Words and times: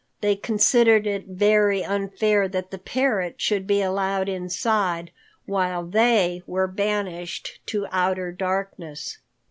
They 0.21 0.35
considered 0.35 1.05
it 1.05 1.27
very 1.27 1.85
unfair 1.85 2.47
that 2.47 2.71
the 2.71 2.79
parrot 2.79 3.35
should 3.39 3.67
be 3.67 3.83
allowed 3.83 4.29
inside 4.29 5.11
while 5.45 5.85
they 5.85 6.41
were 6.47 6.65
banished 6.65 7.59
to 7.67 7.85
outer 7.91 8.31
darkness. 8.31 9.19